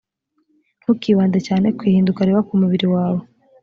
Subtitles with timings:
[0.81, 3.21] ntukibande cyane ku ihinduka riba ku mubiri wawe